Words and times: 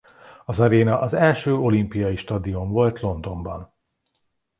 Az 0.45 0.59
aréna 0.59 0.99
az 0.99 1.13
első 1.13 1.53
olimpiai 1.55 2.15
stadion 2.15 2.71
volt 2.71 2.99
Londonban. 2.99 3.73